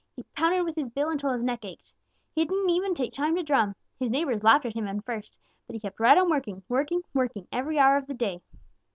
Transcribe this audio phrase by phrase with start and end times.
[0.15, 1.93] He pounded with his bill until his neck ached.
[2.33, 3.75] He didn't even take time to drum.
[3.99, 7.47] His neighbors laughed at him at first, but he kept right on working, working, working
[7.51, 8.41] every hour of the day.